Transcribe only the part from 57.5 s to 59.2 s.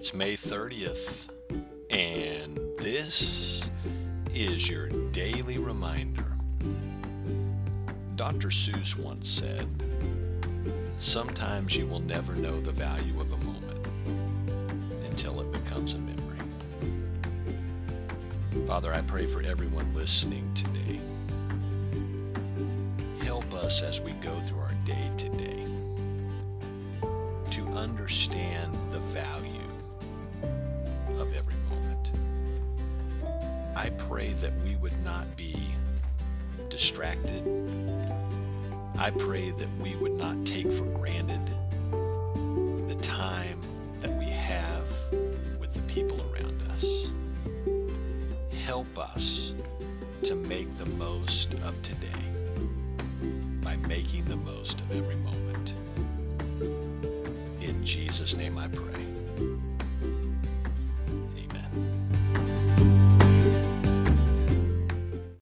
In Jesus' name I pray.